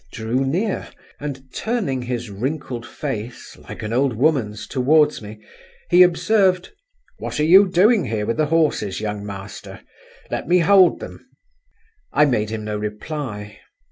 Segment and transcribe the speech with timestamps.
[0.11, 5.39] drew near, and turning his wrinkled face, like an old woman's, towards me,
[5.91, 6.71] he observed,
[7.19, 9.81] "What are you doing here with the horses, young master?
[10.31, 11.23] Let me hold them."
[12.11, 13.59] I made him no reply.